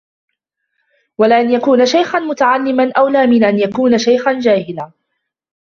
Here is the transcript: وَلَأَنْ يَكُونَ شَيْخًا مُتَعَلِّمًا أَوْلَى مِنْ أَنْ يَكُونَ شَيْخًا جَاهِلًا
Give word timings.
وَلَأَنْ 1.17 1.51
يَكُونَ 1.51 1.85
شَيْخًا 1.85 2.19
مُتَعَلِّمًا 2.19 2.91
أَوْلَى 2.97 3.27
مِنْ 3.27 3.43
أَنْ 3.43 3.59
يَكُونَ 3.59 3.97
شَيْخًا 3.97 4.39
جَاهِلًا 4.39 4.91